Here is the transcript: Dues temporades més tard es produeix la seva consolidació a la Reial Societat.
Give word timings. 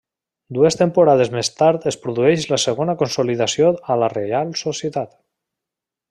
Dues 0.57 0.77
temporades 0.77 1.29
més 1.35 1.49
tard 1.59 1.85
es 1.91 1.97
produeix 2.05 2.47
la 2.53 2.59
seva 2.65 2.95
consolidació 3.01 3.69
a 3.93 3.99
la 4.05 4.09
Reial 4.17 4.55
Societat. 4.67 5.13